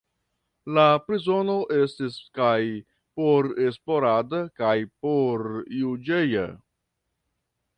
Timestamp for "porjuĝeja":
5.07-6.47